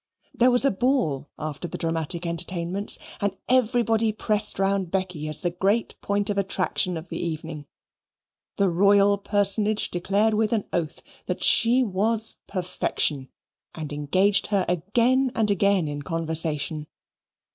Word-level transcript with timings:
There 0.33 0.49
was 0.49 0.65
a 0.65 0.71
ball 0.71 1.29
after 1.37 1.67
the 1.67 1.77
dramatic 1.77 2.25
entertainments, 2.25 2.97
and 3.21 3.37
everybody 3.47 4.11
pressed 4.11 4.57
round 4.57 4.89
Becky 4.89 5.27
as 5.27 5.43
the 5.43 5.51
great 5.51 5.95
point 6.01 6.31
of 6.31 6.39
attraction 6.39 6.97
of 6.97 7.09
the 7.09 7.23
evening. 7.23 7.67
The 8.57 8.67
Royal 8.67 9.19
Personage 9.19 9.91
declared 9.91 10.33
with 10.33 10.53
an 10.53 10.63
oath 10.73 11.03
that 11.27 11.43
she 11.43 11.83
was 11.83 12.37
perfection, 12.47 13.29
and 13.75 13.93
engaged 13.93 14.47
her 14.47 14.65
again 14.67 15.31
and 15.35 15.51
again 15.51 15.87
in 15.87 16.01
conversation. 16.01 16.87